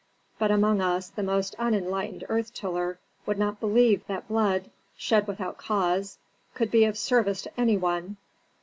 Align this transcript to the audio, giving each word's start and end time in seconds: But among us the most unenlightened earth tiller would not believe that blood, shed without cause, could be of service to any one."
But 0.39 0.49
among 0.49 0.81
us 0.81 1.09
the 1.09 1.21
most 1.21 1.53
unenlightened 1.59 2.23
earth 2.27 2.51
tiller 2.55 2.97
would 3.27 3.37
not 3.37 3.59
believe 3.59 4.01
that 4.07 4.27
blood, 4.27 4.71
shed 4.97 5.27
without 5.27 5.57
cause, 5.57 6.17
could 6.55 6.71
be 6.71 6.85
of 6.85 6.97
service 6.97 7.43
to 7.43 7.53
any 7.59 7.77
one." 7.77 8.17